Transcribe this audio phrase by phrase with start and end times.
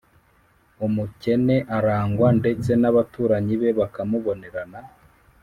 [0.85, 4.79] umukene arangwa ndetse n’abaturanyi be bakamubonerana,